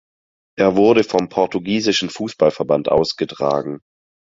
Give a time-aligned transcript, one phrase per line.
[0.57, 3.81] Er wurde vom portugiesischen Fußballverband ausgetragen.